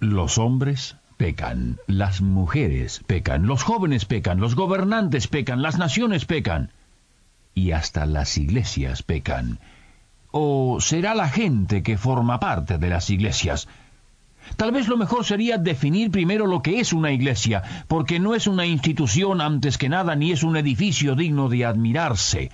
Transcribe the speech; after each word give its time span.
Los 0.00 0.38
hombres 0.38 0.96
pecan, 1.16 1.78
las 1.88 2.20
mujeres 2.20 3.02
pecan, 3.06 3.48
los 3.48 3.64
jóvenes 3.64 4.04
pecan, 4.04 4.38
los 4.38 4.54
gobernantes 4.54 5.26
pecan, 5.26 5.60
las 5.60 5.76
naciones 5.76 6.24
pecan 6.24 6.70
y 7.52 7.72
hasta 7.72 8.06
las 8.06 8.38
iglesias 8.38 9.02
pecan. 9.02 9.58
¿O 10.30 10.80
será 10.80 11.16
la 11.16 11.28
gente 11.28 11.82
que 11.82 11.98
forma 11.98 12.38
parte 12.38 12.78
de 12.78 12.88
las 12.88 13.10
iglesias? 13.10 13.66
Tal 14.56 14.70
vez 14.70 14.86
lo 14.86 14.96
mejor 14.96 15.24
sería 15.24 15.58
definir 15.58 16.12
primero 16.12 16.46
lo 16.46 16.62
que 16.62 16.78
es 16.78 16.92
una 16.92 17.10
iglesia, 17.10 17.62
porque 17.88 18.20
no 18.20 18.36
es 18.36 18.46
una 18.46 18.66
institución 18.66 19.40
antes 19.40 19.78
que 19.78 19.88
nada 19.88 20.14
ni 20.14 20.30
es 20.30 20.44
un 20.44 20.56
edificio 20.56 21.16
digno 21.16 21.48
de 21.48 21.64
admirarse. 21.64 22.52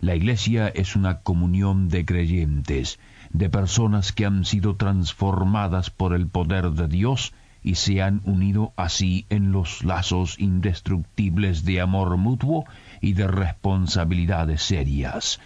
La 0.00 0.14
iglesia 0.14 0.68
es 0.68 0.96
una 0.96 1.18
comunión 1.18 1.90
de 1.90 2.06
creyentes, 2.06 2.98
de 3.30 3.50
personas 3.50 4.12
que 4.12 4.26
han 4.26 4.44
sido 4.44 4.76
transformadas 4.76 5.90
por 5.90 6.14
el 6.14 6.26
poder 6.26 6.70
de 6.70 6.88
Dios 6.88 7.32
y 7.62 7.74
se 7.74 8.02
han 8.02 8.20
unido 8.24 8.72
así 8.76 9.26
en 9.30 9.52
los 9.52 9.84
lazos 9.84 10.38
indestructibles 10.38 11.64
de 11.64 11.80
amor 11.80 12.16
mutuo 12.16 12.64
y 13.00 13.12
de 13.12 13.26
responsabilidades 13.26 14.62
serias. 14.62 15.40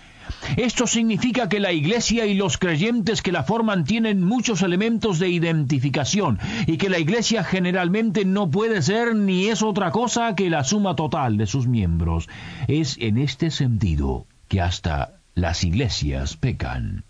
Esto 0.56 0.86
significa 0.86 1.48
que 1.48 1.60
la 1.60 1.72
Iglesia 1.72 2.26
y 2.26 2.34
los 2.34 2.58
creyentes 2.58 3.22
que 3.22 3.32
la 3.32 3.42
forman 3.42 3.84
tienen 3.84 4.22
muchos 4.22 4.62
elementos 4.62 5.18
de 5.18 5.28
identificación 5.28 6.38
y 6.66 6.76
que 6.76 6.88
la 6.88 6.98
Iglesia 6.98 7.44
generalmente 7.44 8.24
no 8.24 8.50
puede 8.50 8.82
ser 8.82 9.16
ni 9.16 9.48
es 9.48 9.62
otra 9.62 9.90
cosa 9.90 10.34
que 10.34 10.50
la 10.50 10.64
suma 10.64 10.94
total 10.96 11.36
de 11.36 11.46
sus 11.46 11.66
miembros. 11.66 12.28
Es 12.68 12.96
en 13.00 13.18
este 13.18 13.50
sentido 13.50 14.26
que 14.48 14.60
hasta 14.60 15.14
las 15.34 15.64
iglesias 15.64 16.36
pecan. 16.36 17.04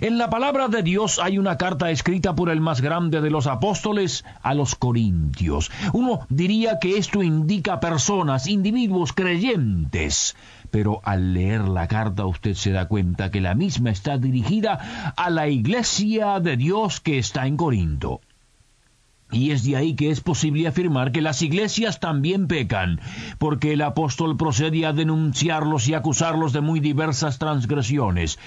En 0.00 0.18
la 0.18 0.30
palabra 0.30 0.68
de 0.68 0.82
Dios 0.82 1.18
hay 1.18 1.38
una 1.38 1.56
carta 1.56 1.90
escrita 1.90 2.34
por 2.34 2.50
el 2.50 2.60
más 2.60 2.80
grande 2.80 3.20
de 3.20 3.30
los 3.30 3.46
apóstoles 3.46 4.24
a 4.42 4.54
los 4.54 4.74
corintios. 4.74 5.70
Uno 5.92 6.26
diría 6.28 6.78
que 6.78 6.98
esto 6.98 7.22
indica 7.22 7.80
personas, 7.80 8.46
individuos 8.46 9.12
creyentes, 9.12 10.36
pero 10.70 11.00
al 11.04 11.34
leer 11.34 11.68
la 11.68 11.88
carta 11.88 12.26
usted 12.26 12.54
se 12.54 12.72
da 12.72 12.88
cuenta 12.88 13.30
que 13.30 13.40
la 13.40 13.54
misma 13.54 13.90
está 13.90 14.18
dirigida 14.18 15.12
a 15.16 15.30
la 15.30 15.48
iglesia 15.48 16.40
de 16.40 16.56
Dios 16.56 17.00
que 17.00 17.18
está 17.18 17.46
en 17.46 17.56
Corinto. 17.56 18.20
Y 19.32 19.50
es 19.50 19.64
de 19.64 19.76
ahí 19.76 19.94
que 19.94 20.10
es 20.10 20.20
posible 20.20 20.68
afirmar 20.68 21.10
que 21.10 21.22
las 21.22 21.40
iglesias 21.40 22.00
también 22.00 22.48
pecan, 22.48 23.00
porque 23.38 23.72
el 23.72 23.80
apóstol 23.80 24.36
procede 24.36 24.84
a 24.84 24.92
denunciarlos 24.92 25.88
y 25.88 25.94
acusarlos 25.94 26.52
de 26.52 26.60
muy 26.60 26.80
diversas 26.80 27.38
transgresiones. 27.38 28.38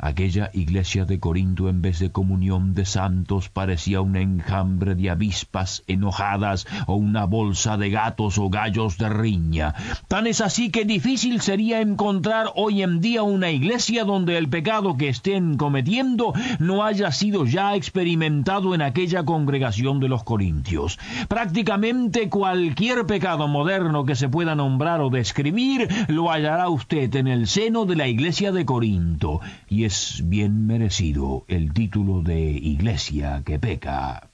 Aquella 0.00 0.50
iglesia 0.54 1.04
de 1.04 1.18
Corinto 1.18 1.68
en 1.68 1.82
vez 1.82 1.98
de 1.98 2.12
comunión 2.12 2.72
de 2.72 2.84
santos 2.84 3.48
parecía 3.48 4.00
un 4.00 4.14
enjambre 4.14 4.94
de 4.94 5.10
avispas 5.10 5.82
enojadas 5.88 6.68
o 6.86 6.94
una 6.94 7.24
bolsa 7.24 7.76
de 7.76 7.90
gatos 7.90 8.38
o 8.38 8.48
gallos 8.48 8.96
de 8.96 9.08
riña. 9.08 9.74
Tan 10.06 10.28
es 10.28 10.40
así 10.40 10.70
que 10.70 10.84
difícil 10.84 11.40
sería 11.40 11.80
encontrar 11.80 12.52
hoy 12.54 12.82
en 12.82 13.00
día 13.00 13.24
una 13.24 13.50
iglesia 13.50 14.04
donde 14.04 14.38
el 14.38 14.48
pecado 14.48 14.96
que 14.96 15.08
estén 15.08 15.56
cometiendo 15.56 16.32
no 16.60 16.84
haya 16.84 17.10
sido 17.10 17.44
ya 17.44 17.74
experimentado 17.74 18.76
en 18.76 18.82
aquella 18.82 19.24
congregación 19.24 19.98
de 19.98 20.08
los 20.08 20.22
Corintios. 20.22 20.96
Prácticamente 21.26 22.28
cualquier 22.28 23.04
pecado 23.04 23.48
moderno 23.48 24.04
que 24.04 24.14
se 24.14 24.28
pueda 24.28 24.54
nombrar 24.54 25.00
o 25.00 25.10
describir 25.10 25.88
lo 26.06 26.30
hallará 26.30 26.68
usted 26.68 27.12
en 27.16 27.26
el 27.26 27.48
seno 27.48 27.84
de 27.84 27.96
la 27.96 28.06
iglesia 28.06 28.52
de 28.52 28.64
Corinto. 28.64 29.40
Y 29.68 29.87
es 29.88 30.20
bien 30.26 30.66
merecido 30.66 31.46
el 31.48 31.72
título 31.72 32.20
de 32.20 32.38
Iglesia 32.50 33.42
que 33.42 33.58
peca. 33.58 34.28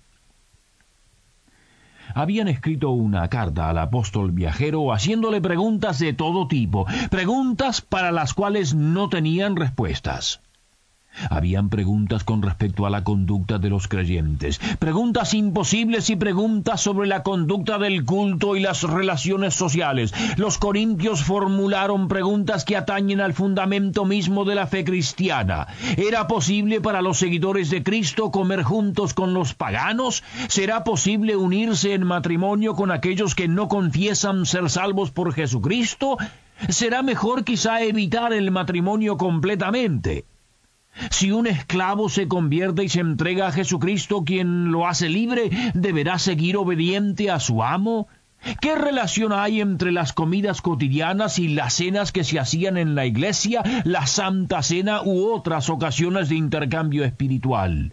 Habían 2.13 2.49
escrito 2.49 2.91
una 2.91 3.29
carta 3.29 3.71
al 3.71 3.79
apóstol 3.79 4.33
viajero 4.33 4.93
haciéndole 4.93 5.41
preguntas 5.41 6.01
de 6.01 6.13
todo 6.13 6.49
tipo, 6.49 6.87
preguntas 7.09 7.83
para 7.83 8.11
las 8.11 8.35
cuales 8.35 8.75
no 8.75 9.09
tenían 9.09 9.55
respuestas. 9.55 10.41
Habían 11.31 11.69
preguntas 11.69 12.25
con 12.25 12.43
respecto 12.43 12.87
a 12.87 12.91
la 12.91 13.05
conducta 13.05 13.59
de 13.59 13.71
los 13.71 13.89
creyentes, 13.89 14.59
preguntas 14.79 15.35
imposibles 15.35 16.11
y 16.11 16.17
preguntas 16.17 16.81
sobre 16.81 17.09
la 17.09 17.23
conducta 17.23 17.79
del 17.79 18.05
culto 18.05 18.57
y 18.57 18.61
las 18.61 18.83
relaciones 18.83 19.55
sociales. 19.55 20.13
Los 20.37 20.59
corintios 20.59 21.23
formularon 21.23 22.09
preguntas 22.09 22.65
que 22.65 22.77
atañen 22.77 23.21
al 23.21 23.33
fundamento 23.33 24.05
mismo 24.05 24.45
de 24.45 24.55
la 24.55 24.67
fe 24.67 24.85
cristiana. 24.85 25.67
¿Era 25.97 26.27
posible 26.27 26.81
para 26.81 27.03
los 27.03 27.19
seguidores 27.19 27.71
de 27.71 27.83
Cristo 27.83 28.31
comer 28.31 28.63
juntos 28.63 29.15
con 29.15 29.35
los 29.35 29.55
paganos? 29.55 30.23
¿Será 30.49 30.85
posible 30.85 31.37
unirse 31.37 31.95
en 31.95 32.05
matrimonio 32.05 32.75
con 32.75 32.91
aquellos 32.91 33.35
que 33.35 33.49
no 33.49 33.69
confiesan 33.69 34.47
ser 34.47 34.71
salvos 34.71 35.11
por 35.11 35.33
Jesucristo? 35.33 36.17
¿Será 36.69 37.03
mejor 37.03 37.45
quizá 37.45 37.83
evitar 37.83 38.33
el 38.33 38.51
matrimonio 38.51 39.17
completamente? 39.17 40.25
Si 41.11 41.33
un 41.33 41.47
esclavo 41.47 42.09
se 42.09 42.29
convierte 42.29 42.85
y 42.85 42.89
se 42.89 43.01
entrega 43.01 43.49
a 43.49 43.53
Jesucristo, 43.53 44.25
quien 44.25 44.71
lo 44.71 44.87
hace 44.87 45.09
libre, 45.09 45.51
¿deberá 45.75 46.19
seguir 46.19 46.57
obediente 46.57 47.31
a 47.31 47.41
su 47.41 47.63
amo? 47.63 48.09
¿Qué 48.61 48.75
relación 48.75 49.33
hay 49.33 49.61
entre 49.61 49.91
las 49.91 50.13
comidas 50.13 50.61
cotidianas 50.61 51.39
y 51.39 51.49
las 51.49 51.75
cenas 51.75 52.13
que 52.13 52.25
se 52.25 52.39
hacían 52.39 52.77
en 52.77 52.95
la 52.95 53.07
iglesia, 53.07 53.63
la 53.85 54.07
Santa 54.07 54.63
Cena 54.63 55.03
u 55.03 55.33
otras 55.33 55.71
ocasiones 55.71 56.29
de 56.29 56.37
intercambio 56.37 57.05
espiritual? 57.05 57.93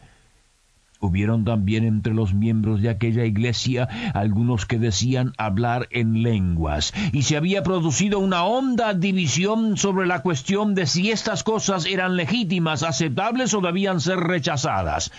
Hubieron 1.03 1.45
también 1.45 1.83
entre 1.83 2.13
los 2.13 2.35
miembros 2.35 2.79
de 2.83 2.89
aquella 2.89 3.25
iglesia 3.25 3.89
algunos 4.13 4.67
que 4.67 4.77
decían 4.77 5.33
hablar 5.35 5.87
en 5.89 6.21
lenguas, 6.21 6.93
y 7.11 7.23
se 7.23 7.37
había 7.37 7.63
producido 7.63 8.19
una 8.19 8.43
honda 8.43 8.93
división 8.93 9.77
sobre 9.77 10.05
la 10.05 10.21
cuestión 10.21 10.75
de 10.75 10.85
si 10.85 11.09
estas 11.09 11.43
cosas 11.43 11.87
eran 11.87 12.17
legítimas, 12.17 12.83
aceptables 12.83 13.55
o 13.55 13.61
debían 13.61 13.99
ser 13.99 14.19
rechazadas. 14.19 15.11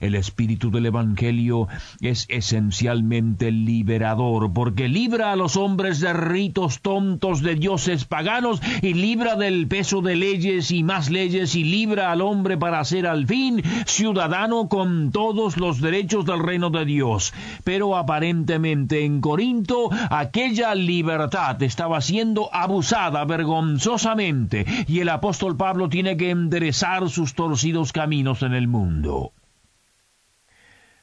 El 0.00 0.14
espíritu 0.14 0.70
del 0.70 0.86
Evangelio 0.86 1.68
es 2.00 2.26
esencialmente 2.28 3.50
liberador, 3.50 4.52
porque 4.52 4.88
libra 4.88 5.32
a 5.32 5.36
los 5.36 5.56
hombres 5.56 6.00
de 6.00 6.12
ritos 6.12 6.80
tontos 6.80 7.42
de 7.42 7.54
dioses 7.54 8.04
paganos 8.04 8.60
y 8.82 8.94
libra 8.94 9.36
del 9.36 9.66
peso 9.68 10.02
de 10.02 10.16
leyes 10.16 10.70
y 10.70 10.82
más 10.82 11.10
leyes 11.10 11.54
y 11.54 11.64
libra 11.64 12.12
al 12.12 12.20
hombre 12.20 12.56
para 12.56 12.84
ser 12.84 13.06
al 13.06 13.26
fin 13.26 13.62
ciudadano 13.86 14.68
con 14.68 15.10
todos 15.12 15.56
los 15.56 15.80
derechos 15.80 16.26
del 16.26 16.40
reino 16.40 16.70
de 16.70 16.84
Dios. 16.84 17.32
Pero 17.64 17.96
aparentemente 17.96 19.04
en 19.04 19.20
Corinto 19.20 19.90
aquella 20.10 20.74
libertad 20.74 21.62
estaba 21.62 22.00
siendo 22.00 22.52
abusada 22.54 23.24
vergonzosamente 23.24 24.66
y 24.86 25.00
el 25.00 25.08
apóstol 25.08 25.56
Pablo 25.56 25.88
tiene 25.88 26.16
que 26.16 26.30
enderezar 26.30 27.08
sus 27.08 27.34
torcidos 27.34 27.92
caminos 27.92 28.42
en 28.42 28.54
el 28.54 28.68
mundo 28.68 29.32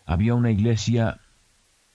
había 0.05 0.35
una 0.35 0.51
iglesia 0.51 1.19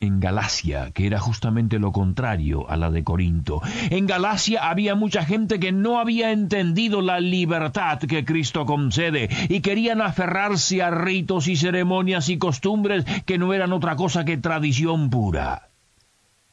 en 0.00 0.20
Galacia, 0.20 0.92
que 0.92 1.06
era 1.06 1.18
justamente 1.18 1.78
lo 1.78 1.92
contrario 1.92 2.70
a 2.70 2.76
la 2.76 2.90
de 2.90 3.02
Corinto. 3.02 3.60
En 3.90 4.06
Galacia 4.06 4.70
había 4.70 4.94
mucha 4.94 5.24
gente 5.24 5.58
que 5.58 5.72
no 5.72 5.98
había 5.98 6.30
entendido 6.30 7.02
la 7.02 7.18
libertad 7.18 7.98
que 7.98 8.24
Cristo 8.24 8.64
concede 8.64 9.28
y 9.48 9.60
querían 9.60 10.00
aferrarse 10.00 10.82
a 10.82 10.90
ritos 10.90 11.48
y 11.48 11.56
ceremonias 11.56 12.28
y 12.28 12.38
costumbres 12.38 13.04
que 13.26 13.38
no 13.38 13.52
eran 13.52 13.72
otra 13.72 13.96
cosa 13.96 14.24
que 14.24 14.36
tradición 14.36 15.10
pura. 15.10 15.68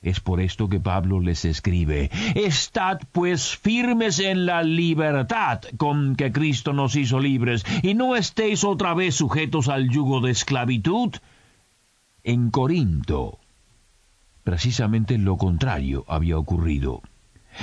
Es 0.02 0.20
por 0.20 0.40
esto 0.40 0.70
que 0.70 0.80
Pablo 0.80 1.20
les 1.20 1.46
escribe, 1.46 2.12
Estad 2.36 3.00
pues 3.12 3.58
firmes 3.58 4.20
en 4.20 4.46
la 4.46 4.62
libertad 4.62 5.62
con 5.78 6.16
que 6.16 6.32
Cristo 6.32 6.74
nos 6.74 6.96
hizo 6.96 7.20
libres, 7.20 7.66
y 7.82 7.96
no 7.96 8.16
estéis 8.16 8.64
otra 8.64 8.94
vez 8.94 9.16
sujetos 9.16 9.68
al 9.68 9.90
yugo 9.90 10.22
de 10.22 10.30
esclavitud, 10.30 11.16
en 12.26 12.50
Corinto, 12.50 13.38
precisamente 14.44 15.20
lo 15.20 15.38
contrario 15.38 16.06
había 16.08 16.40
ocurrido. 16.40 17.04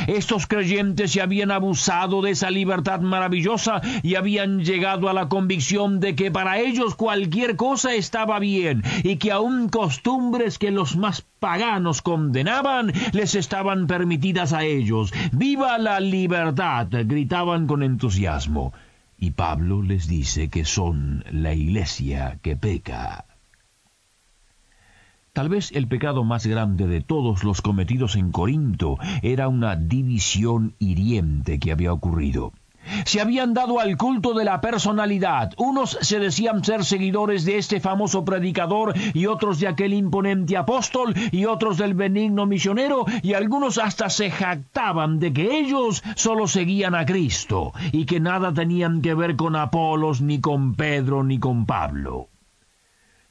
Estos 0.07 0.47
creyentes 0.47 1.11
se 1.11 1.21
habían 1.21 1.51
abusado 1.51 2.23
de 2.23 2.31
esa 2.31 2.49
libertad 2.49 3.01
maravillosa 3.01 3.83
y 4.05 4.15
habían 4.15 4.65
llegado 4.65 5.09
a 5.09 5.13
la 5.13 5.29
convicción 5.29 5.99
de 5.99 6.15
que 6.15 6.31
para 6.31 6.61
ellos 6.61 6.95
cualquier 6.95 7.57
cosa 7.57 7.93
estaba 7.95 8.39
bien 8.39 8.85
y 9.03 9.17
que 9.17 9.33
aun 9.33 9.69
costumbres 9.69 10.59
que 10.59 10.71
los 10.71 10.97
más 10.97 11.27
paganos 11.41 12.01
condenaban 12.01 12.93
les 13.13 13.35
estaban 13.35 13.89
permitidas 13.89 14.53
a 14.53 14.63
ellos. 14.63 15.13
¡Viva 15.33 15.77
la 15.77 15.99
libertad! 15.99 16.87
gritaban 16.91 17.67
con 17.67 17.83
entusiasmo. 17.83 18.73
Y 19.19 19.33
Pablo 19.33 19.83
les 19.83 20.07
dice 20.07 20.49
que 20.49 20.65
son 20.65 21.25
la 21.31 21.53
iglesia 21.53 22.39
que 22.43 22.57
peca. 22.57 23.27
Tal 25.33 25.49
vez 25.49 25.73
el 25.73 25.89
pecado 25.89 26.25
más 26.25 26.47
grande 26.47 26.87
de 26.87 27.01
todos 27.01 27.43
los 27.43 27.63
cometidos 27.63 28.17
en 28.17 28.33
Corinto 28.33 28.99
era 29.23 29.49
una 29.49 29.77
división 29.77 30.75
hiriente 30.79 31.59
que 31.59 31.73
había 31.73 31.95
ocurrido. 31.95 32.53
Se 33.07 33.19
habían 33.19 33.55
dado 33.55 33.81
al 33.81 33.97
culto 33.97 34.35
de 34.35 34.45
la 34.45 34.61
personalidad. 34.61 35.55
Unos 35.57 35.97
se 36.03 36.19
decían 36.19 36.63
ser 36.63 36.85
seguidores 36.85 37.47
de 37.47 37.57
este 37.57 37.81
famoso 37.81 38.27
predicador 38.27 38.93
y 39.15 39.25
otros 39.25 39.59
de 39.59 39.69
aquel 39.69 39.95
imponente 39.95 40.59
apóstol 40.59 41.15
y 41.31 41.47
otros 41.47 41.79
del 41.79 41.95
benigno 41.95 42.45
misionero 42.45 43.07
y 43.23 43.33
algunos 43.33 43.79
hasta 43.79 44.11
se 44.11 44.31
jactaban 44.31 45.19
de 45.19 45.33
que 45.33 45.61
ellos 45.61 46.03
solo 46.15 46.47
seguían 46.47 46.95
a 46.95 47.07
Cristo 47.07 47.73
y 47.91 48.05
que 48.05 48.21
nada 48.21 48.53
tenían 48.53 49.01
que 49.01 49.15
ver 49.15 49.37
con 49.37 49.57
Apolos 49.57 50.21
ni 50.21 50.43
con 50.43 50.75
Pedro 50.75 51.25
ni 51.25 51.39
con 51.39 51.65
Pablo. 51.65 52.29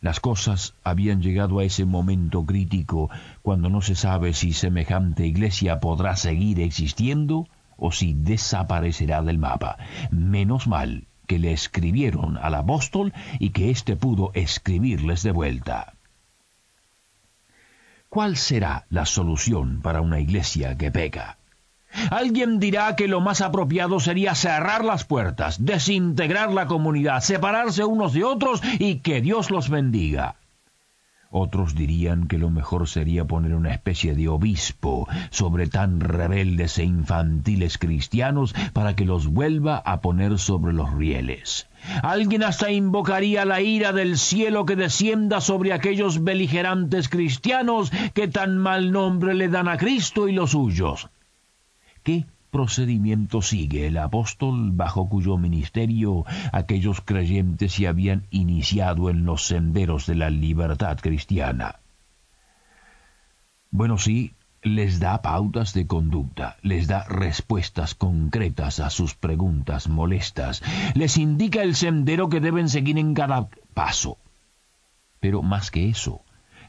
Las 0.01 0.19
cosas 0.19 0.74
habían 0.83 1.21
llegado 1.21 1.59
a 1.59 1.63
ese 1.63 1.86
momento 1.86 2.44
crítico 2.44 3.12
cuando 3.44 3.69
no 3.69 3.81
se 3.81 3.94
sabe 3.94 4.33
si 4.33 4.51
semejante 4.51 5.27
iglesia 5.27 5.80
podrá 5.80 6.15
seguir 6.15 6.59
existiendo 6.59 7.48
o 7.77 7.92
si 7.92 8.13
desaparecerá 8.13 9.21
del 9.21 9.38
mapa. 9.38 9.77
Menos 10.09 10.68
mal 10.68 11.07
que 11.27 11.38
le 11.38 11.53
escribieron 11.53 12.38
al 12.38 12.56
apóstol 12.56 13.13
y 13.39 13.51
que 13.51 13.69
éste 13.69 13.95
pudo 13.95 14.31
escribirles 14.33 15.21
de 15.21 15.31
vuelta. 15.31 15.94
¿Cuál 18.09 18.38
será 18.38 18.88
la 18.89 19.06
solución 19.06 19.81
para 19.81 20.01
una 20.01 20.19
iglesia 20.19 20.77
que 20.77 20.92
peca? 20.92 21.38
Alguien 22.10 22.60
dirá 22.60 22.96
que 22.96 23.08
lo 23.08 23.22
más 23.22 23.42
apropiado 23.42 24.00
sería 24.00 24.36
cerrar 24.36 24.84
las 24.86 25.06
puertas, 25.06 25.66
desintegrar 25.66 26.52
la 26.52 26.68
comunidad, 26.68 27.22
separarse 27.22 27.84
unos 27.86 28.14
de 28.14 28.24
otros 28.24 28.62
y 28.80 29.00
que 29.00 29.22
Dios 29.22 29.52
los 29.52 29.70
bendiga. 29.70 30.36
Otros 31.34 31.76
dirían 31.76 32.28
que 32.28 32.38
lo 32.38 32.50
mejor 32.50 32.90
sería 32.90 33.24
poner 33.24 33.56
una 33.56 33.74
especie 33.74 34.16
de 34.16 34.28
obispo 34.28 35.08
sobre 35.30 35.68
tan 35.68 36.02
rebeldes 36.02 36.78
e 36.78 36.84
infantiles 36.84 37.78
cristianos 37.78 38.54
para 38.74 38.98
que 38.98 39.06
los 39.06 39.28
vuelva 39.28 39.78
a 39.78 40.02
poner 40.02 40.38
sobre 40.40 40.74
los 40.74 40.94
rieles. 40.94 41.70
Alguien 42.04 42.44
hasta 42.44 42.70
invocaría 42.70 43.46
la 43.46 43.62
ira 43.62 43.94
del 43.94 44.18
cielo 44.18 44.66
que 44.66 44.76
descienda 44.76 45.40
sobre 45.40 45.72
aquellos 45.72 46.22
beligerantes 46.22 47.08
cristianos 47.08 47.94
que 48.14 48.28
tan 48.28 48.58
mal 48.58 48.92
nombre 48.92 49.34
le 49.34 49.48
dan 49.48 49.70
a 49.70 49.78
Cristo 49.78 50.28
y 50.28 50.34
los 50.34 50.52
suyos. 50.52 51.08
¿Qué 52.03 52.25
procedimiento 52.51 53.42
sigue 53.42 53.88
el 53.88 53.98
apóstol 53.98 54.71
bajo 54.74 55.07
cuyo 55.07 55.38
ministerio 55.38 56.25
aquellos 56.51 57.01
creyentes 57.01 57.74
se 57.74 57.88
habían 57.88 58.27
iniciado 58.30 59.09
en 59.09 59.25
los 59.25 59.45
senderos 59.48 60.06
de 60.06 60.15
la 60.15 60.30
libertad 60.30 60.98
cristiana? 61.00 61.80
Bueno, 63.69 63.98
sí, 63.98 64.33
les 64.63 65.00
da 65.00 65.21
pautas 65.21 65.74
de 65.74 65.88
conducta, 65.88 66.57
les 66.62 66.88
da 66.88 67.06
respuestas 67.06 67.95
concretas 67.95 68.80
a 68.80 68.89
sus 68.89 69.15
preguntas 69.15 69.88
molestas, 69.88 70.62
les 70.94 71.18
indica 71.18 71.63
el 71.63 71.75
sendero 71.75 72.30
que 72.30 72.42
deben 72.42 72.68
seguir 72.68 72.98
en 72.98 73.13
cada 73.13 73.48
paso. 73.74 74.18
Pero 75.19 75.42
más 75.42 75.71
que 75.71 75.89
eso, 75.89 76.21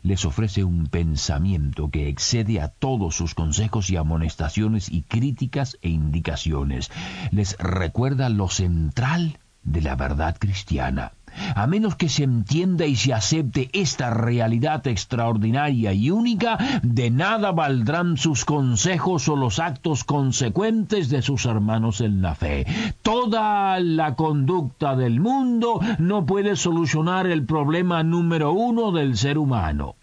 les 0.02 0.24
ofrece 0.24 0.64
un 0.64 0.86
pensamiento 0.86 1.90
que 1.90 2.08
excede 2.08 2.60
a 2.60 2.68
todos 2.68 3.16
sus 3.16 3.34
consejos 3.34 3.90
y 3.90 3.96
amonestaciones 3.96 4.90
y 4.90 5.02
críticas 5.02 5.78
e 5.82 5.88
indicaciones. 5.88 6.90
Les 7.30 7.56
recuerda 7.58 8.28
lo 8.28 8.48
central 8.48 9.38
de 9.62 9.80
la 9.80 9.94
verdad 9.94 10.36
cristiana. 10.38 11.12
A 11.54 11.66
menos 11.66 11.96
que 11.96 12.08
se 12.08 12.24
entienda 12.24 12.86
y 12.86 12.96
se 12.96 13.12
acepte 13.12 13.70
esta 13.72 14.10
realidad 14.10 14.86
extraordinaria 14.86 15.92
y 15.92 16.10
única, 16.10 16.58
de 16.82 17.10
nada 17.10 17.52
valdrán 17.52 18.16
sus 18.16 18.44
consejos 18.44 19.28
o 19.28 19.36
los 19.36 19.58
actos 19.58 20.04
consecuentes 20.04 21.08
de 21.08 21.22
sus 21.22 21.46
hermanos 21.46 22.00
en 22.00 22.22
la 22.22 22.34
fe. 22.34 22.66
Toda 23.02 23.78
la 23.80 24.14
conducta 24.14 24.96
del 24.96 25.20
mundo 25.20 25.80
no 25.98 26.26
puede 26.26 26.56
solucionar 26.56 27.26
el 27.26 27.44
problema 27.44 28.02
número 28.02 28.52
uno 28.52 28.92
del 28.92 29.16
ser 29.16 29.38
humano. 29.38 29.96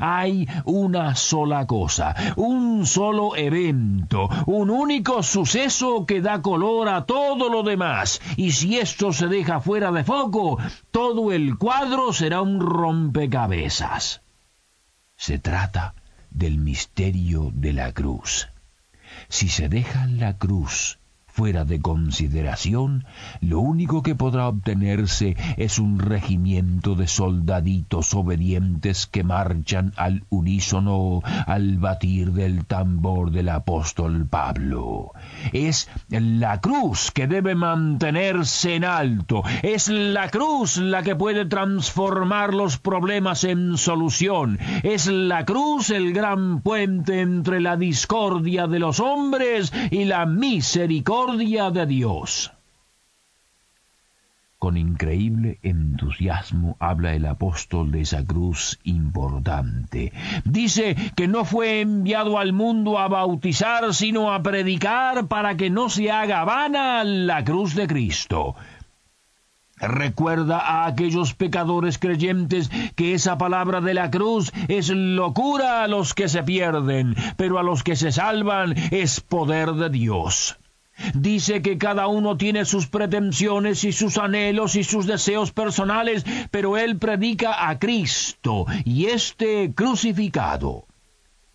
Hay 0.00 0.48
una 0.64 1.14
sola 1.14 1.66
cosa, 1.66 2.14
un 2.36 2.86
solo 2.86 3.36
evento, 3.36 4.28
un 4.46 4.70
único 4.70 5.22
suceso 5.22 6.06
que 6.06 6.20
da 6.20 6.42
color 6.42 6.88
a 6.88 7.04
todo 7.04 7.48
lo 7.48 7.62
demás, 7.62 8.20
y 8.36 8.52
si 8.52 8.78
esto 8.78 9.12
se 9.12 9.28
deja 9.28 9.60
fuera 9.60 9.92
de 9.92 10.04
foco, 10.04 10.58
todo 10.90 11.32
el 11.32 11.56
cuadro 11.58 12.12
será 12.12 12.42
un 12.42 12.60
rompecabezas. 12.60 14.22
Se 15.16 15.38
trata 15.38 15.94
del 16.30 16.58
misterio 16.58 17.50
de 17.54 17.72
la 17.72 17.92
cruz. 17.92 18.48
Si 19.28 19.48
se 19.48 19.68
deja 19.68 20.06
la 20.06 20.36
cruz 20.36 20.98
fuera 21.34 21.64
de 21.64 21.80
consideración, 21.80 23.06
lo 23.40 23.58
único 23.58 24.04
que 24.04 24.14
podrá 24.14 24.46
obtenerse 24.46 25.36
es 25.56 25.80
un 25.80 25.98
regimiento 25.98 26.94
de 26.94 27.08
soldaditos 27.08 28.14
obedientes 28.14 29.08
que 29.08 29.24
marchan 29.24 29.92
al 29.96 30.22
unísono 30.30 31.22
al 31.48 31.78
batir 31.78 32.30
del 32.30 32.66
tambor 32.66 33.32
del 33.32 33.48
apóstol 33.48 34.28
Pablo. 34.28 35.10
Es 35.52 35.90
la 36.08 36.60
cruz 36.60 37.10
que 37.10 37.26
debe 37.26 37.56
mantenerse 37.56 38.76
en 38.76 38.84
alto, 38.84 39.42
es 39.64 39.88
la 39.88 40.28
cruz 40.28 40.76
la 40.76 41.02
que 41.02 41.16
puede 41.16 41.46
transformar 41.46 42.54
los 42.54 42.78
problemas 42.78 43.42
en 43.42 43.76
solución, 43.76 44.60
es 44.84 45.08
la 45.08 45.44
cruz 45.44 45.90
el 45.90 46.12
gran 46.12 46.60
puente 46.60 47.22
entre 47.22 47.60
la 47.60 47.76
discordia 47.76 48.68
de 48.68 48.78
los 48.78 49.00
hombres 49.00 49.72
y 49.90 50.04
la 50.04 50.26
misericordia 50.26 51.23
de 51.26 51.86
Dios. 51.86 52.52
Con 54.58 54.76
increíble 54.76 55.58
entusiasmo 55.62 56.76
habla 56.78 57.14
el 57.14 57.26
apóstol 57.26 57.90
de 57.90 58.02
esa 58.02 58.24
cruz 58.24 58.78
importante. 58.84 60.12
Dice 60.44 60.96
que 61.16 61.26
no 61.26 61.44
fue 61.44 61.80
enviado 61.80 62.38
al 62.38 62.52
mundo 62.52 62.98
a 62.98 63.08
bautizar, 63.08 63.94
sino 63.94 64.32
a 64.32 64.42
predicar 64.42 65.28
para 65.28 65.56
que 65.56 65.70
no 65.70 65.88
se 65.88 66.10
haga 66.10 66.44
vana 66.44 67.04
la 67.04 67.42
cruz 67.42 67.74
de 67.74 67.86
Cristo. 67.86 68.54
Recuerda 69.76 70.58
a 70.58 70.86
aquellos 70.86 71.34
pecadores 71.34 71.98
creyentes 71.98 72.70
que 72.94 73.14
esa 73.14 73.36
palabra 73.38 73.80
de 73.80 73.94
la 73.94 74.10
cruz 74.10 74.52
es 74.68 74.88
locura 74.90 75.82
a 75.82 75.88
los 75.88 76.14
que 76.14 76.28
se 76.28 76.42
pierden, 76.42 77.16
pero 77.36 77.58
a 77.58 77.62
los 77.62 77.82
que 77.82 77.96
se 77.96 78.12
salvan 78.12 78.74
es 78.90 79.20
poder 79.20 79.72
de 79.72 79.90
Dios. 79.90 80.58
Dice 81.14 81.60
que 81.62 81.76
cada 81.78 82.06
uno 82.06 82.36
tiene 82.36 82.64
sus 82.64 82.86
pretensiones 82.86 83.84
y 83.84 83.92
sus 83.92 84.16
anhelos 84.18 84.76
y 84.76 84.84
sus 84.84 85.06
deseos 85.06 85.52
personales, 85.52 86.24
pero 86.50 86.76
él 86.76 86.98
predica 86.98 87.68
a 87.68 87.78
Cristo 87.78 88.66
y 88.84 89.06
este 89.06 89.72
crucificado. 89.74 90.86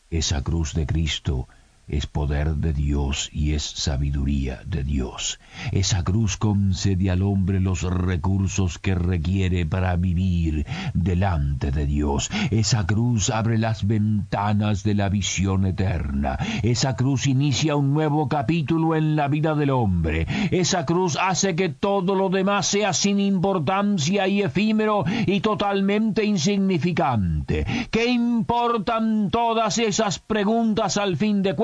Esa 0.09 0.43
cruz 0.43 0.73
de 0.73 0.85
Cristo 0.85 1.47
es 1.89 2.05
poder 2.05 2.55
de 2.55 2.73
Dios 2.73 3.29
y 3.33 3.53
es 3.53 3.63
sabiduría 3.63 4.61
de 4.65 4.83
Dios. 4.83 5.39
Esa 5.71 6.03
cruz 6.03 6.37
concede 6.37 7.09
al 7.09 7.23
hombre 7.23 7.59
los 7.59 7.81
recursos 7.81 8.77
que 8.77 8.95
requiere 8.95 9.65
para 9.65 9.95
vivir 9.95 10.65
delante 10.93 11.71
de 11.71 11.85
Dios. 11.85 12.29
Esa 12.51 12.85
cruz 12.85 13.29
abre 13.29 13.57
las 13.57 13.87
ventanas 13.87 14.83
de 14.83 14.93
la 14.93 15.09
visión 15.09 15.65
eterna. 15.65 16.37
Esa 16.61 16.95
cruz 16.95 17.27
inicia 17.27 17.75
un 17.75 17.93
nuevo 17.93 18.29
capítulo 18.29 18.95
en 18.95 19.15
la 19.15 19.27
vida 19.27 19.55
del 19.55 19.71
hombre. 19.71 20.27
Esa 20.51 20.85
cruz 20.85 21.17
hace 21.19 21.55
que 21.55 21.69
todo 21.69 22.15
lo 22.15 22.29
demás 22.29 22.67
sea 22.67 22.93
sin 22.93 23.19
importancia 23.19 24.27
y 24.27 24.41
efímero 24.41 25.05
y 25.25 25.39
totalmente 25.41 26.23
insignificante. 26.23 27.65
¿Qué 27.89 28.05
importan 28.05 29.29
todas 29.31 29.77
esas 29.79 30.19
preguntas 30.19 30.97
al 30.97 31.17
fin 31.17 31.41
de 31.41 31.55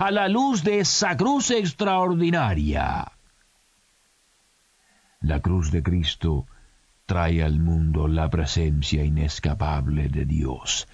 a 0.00 0.10
la 0.10 0.26
luz 0.28 0.64
de 0.64 0.80
esa 0.80 1.16
cruz 1.16 1.50
extraordinaria. 1.50 3.12
La 5.20 5.40
cruz 5.40 5.70
de 5.70 5.82
Cristo 5.82 6.46
trae 7.04 7.42
al 7.42 7.58
mundo 7.58 8.08
la 8.08 8.30
presencia 8.30 9.04
inescapable 9.04 10.08
de 10.08 10.24
Dios. 10.24 10.86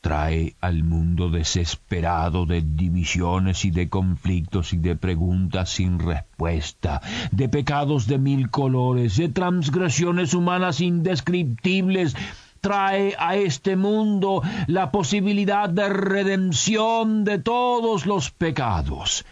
trae 0.00 0.54
al 0.60 0.84
mundo 0.84 1.28
desesperado 1.28 2.46
de 2.46 2.62
divisiones 2.62 3.64
y 3.64 3.70
de 3.72 3.88
conflictos 3.88 4.72
y 4.72 4.78
de 4.78 4.94
preguntas 4.94 5.70
sin 5.70 5.98
respuesta, 5.98 7.00
de 7.32 7.48
pecados 7.48 8.06
de 8.06 8.18
mil 8.18 8.48
colores, 8.48 9.16
de 9.16 9.28
transgresiones 9.28 10.34
humanas 10.34 10.80
indescriptibles, 10.80 12.14
trae 12.60 13.14
a 13.18 13.36
este 13.36 13.76
mundo 13.76 14.42
la 14.66 14.90
posibilidad 14.90 15.68
de 15.68 15.88
redención 15.88 17.24
de 17.24 17.38
todos 17.38 18.06
los 18.06 18.30
pecados. 18.30 19.24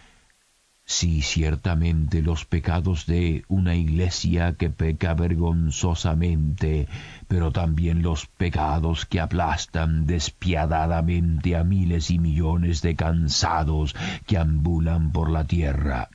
Sí, 0.89 1.21
ciertamente 1.21 2.23
los 2.23 2.45
pecados 2.45 3.07
de 3.07 3.45
una 3.49 3.75
iglesia 3.75 4.55
que 4.57 4.71
peca 4.71 5.15
vergonzosamente, 5.15 6.87
pero 7.27 7.51
también 7.51 8.03
los 8.03 8.27
pecados 8.27 9.05
que 9.05 9.19
aplastan 9.19 10.07
despiadadamente 10.07 11.57
a 11.57 11.65
miles 11.65 12.13
y 12.13 12.21
millones 12.21 12.83
de 12.83 12.95
cansados 12.95 13.97
que 14.27 14.39
ambulan 14.39 15.11
por 15.11 15.29
la 15.29 15.43
tierra. 15.43 16.09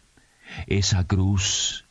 Esa 0.67 1.05
cruz 1.05 1.83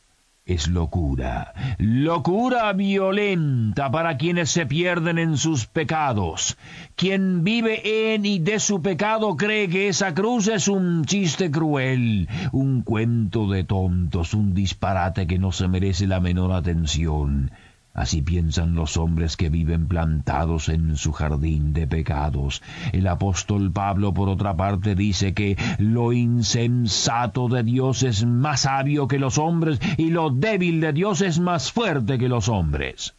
es 0.53 0.67
locura, 0.67 1.53
locura 1.77 2.73
violenta 2.73 3.89
para 3.89 4.17
quienes 4.17 4.51
se 4.51 4.65
pierden 4.65 5.17
en 5.17 5.37
sus 5.37 5.65
pecados. 5.65 6.57
Quien 6.95 7.43
vive 7.43 8.13
en 8.13 8.25
y 8.25 8.39
de 8.39 8.59
su 8.59 8.81
pecado 8.81 9.37
cree 9.37 9.69
que 9.69 9.87
esa 9.87 10.13
cruz 10.13 10.47
es 10.47 10.67
un 10.67 11.05
chiste 11.05 11.49
cruel, 11.49 12.27
un 12.51 12.81
cuento 12.81 13.47
de 13.47 13.63
tontos, 13.63 14.33
un 14.33 14.53
disparate 14.53 15.27
que 15.27 15.39
no 15.39 15.51
se 15.51 15.67
merece 15.67 16.07
la 16.07 16.19
menor 16.19 16.51
atención. 16.51 17.51
Así 17.93 18.21
piensan 18.21 18.73
los 18.73 18.95
hombres 18.95 19.35
que 19.35 19.49
viven 19.49 19.87
plantados 19.87 20.69
en 20.69 20.95
su 20.95 21.11
jardín 21.11 21.73
de 21.73 21.87
pecados. 21.87 22.61
El 22.93 23.05
apóstol 23.07 23.71
Pablo, 23.71 24.13
por 24.13 24.29
otra 24.29 24.55
parte, 24.55 24.95
dice 24.95 25.33
que 25.33 25.57
lo 25.77 26.13
insensato 26.13 27.49
de 27.49 27.63
Dios 27.63 28.03
es 28.03 28.25
más 28.25 28.61
sabio 28.61 29.09
que 29.09 29.19
los 29.19 29.37
hombres 29.37 29.79
y 29.97 30.09
lo 30.11 30.29
débil 30.29 30.79
de 30.79 30.93
Dios 30.93 31.21
es 31.21 31.39
más 31.39 31.71
fuerte 31.71 32.17
que 32.17 32.29
los 32.29 32.47
hombres. 32.47 33.13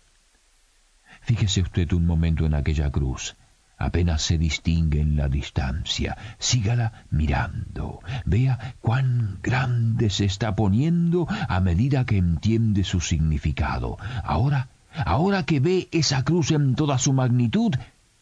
Fíjese 1.20 1.60
usted 1.60 1.92
un 1.92 2.06
momento 2.06 2.46
en 2.46 2.54
aquella 2.54 2.90
cruz. 2.90 3.36
Apenas 3.82 4.22
se 4.22 4.38
distingue 4.38 5.00
en 5.00 5.16
la 5.16 5.28
distancia. 5.28 6.16
Sígala 6.38 7.04
mirando. 7.10 7.98
Vea 8.24 8.76
cuán 8.80 9.40
grande 9.42 10.08
se 10.08 10.24
está 10.24 10.54
poniendo 10.54 11.26
a 11.48 11.58
medida 11.58 12.04
que 12.04 12.16
entiende 12.16 12.84
su 12.84 13.00
significado. 13.00 13.98
Ahora, 14.22 14.68
ahora 15.04 15.42
que 15.42 15.58
ve 15.58 15.88
esa 15.90 16.22
cruz 16.22 16.52
en 16.52 16.76
toda 16.76 16.96
su 16.98 17.12
magnitud, 17.12 17.74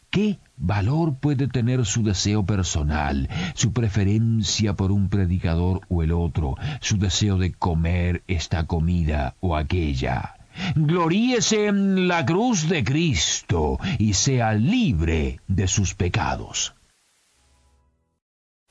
¿Qué 0.09 0.39
valor 0.57 1.15
puede 1.15 1.47
tener 1.47 1.85
su 1.85 2.03
deseo 2.03 2.45
personal, 2.45 3.29
su 3.53 3.71
preferencia 3.71 4.73
por 4.73 4.91
un 4.91 5.07
predicador 5.07 5.79
o 5.87 6.03
el 6.03 6.11
otro, 6.11 6.57
su 6.81 6.97
deseo 6.97 7.37
de 7.37 7.53
comer 7.53 8.21
esta 8.27 8.67
comida 8.67 9.35
o 9.39 9.55
aquella? 9.55 10.40
Gloríese 10.75 11.67
en 11.67 12.07
la 12.07 12.25
cruz 12.25 12.67
de 12.67 12.83
Cristo 12.83 13.79
y 13.97 14.13
sea 14.13 14.53
libre 14.53 15.39
de 15.47 15.67
sus 15.67 15.93
pecados. 15.93 16.73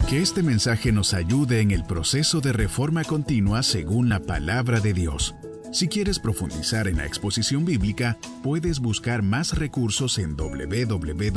Que 0.09 0.21
este 0.21 0.43
mensaje 0.43 0.91
nos 0.91 1.15
ayude 1.15 1.61
en 1.61 1.71
el 1.71 1.85
proceso 1.85 2.41
de 2.41 2.53
reforma 2.53 3.05
continua 3.05 3.63
según 3.63 4.09
la 4.09 4.19
palabra 4.19 4.81
de 4.81 4.93
Dios. 4.93 5.37
Si 5.73 5.87
quieres 5.87 6.19
profundizar 6.19 6.89
en 6.89 6.97
la 6.97 7.07
exposición 7.07 7.65
bíblica, 7.65 8.19
puedes 8.43 8.81
buscar 8.81 9.23
más 9.23 9.57
recursos 9.57 10.19
en 10.19 10.37
www.poema.co. 10.37 11.31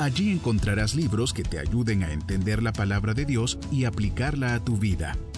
Allí 0.00 0.32
encontrarás 0.32 0.96
libros 0.96 1.32
que 1.32 1.44
te 1.44 1.60
ayuden 1.60 2.02
a 2.02 2.12
entender 2.12 2.60
la 2.60 2.72
palabra 2.72 3.14
de 3.14 3.24
Dios 3.24 3.60
y 3.70 3.84
aplicarla 3.84 4.54
a 4.54 4.64
tu 4.64 4.78
vida. 4.78 5.16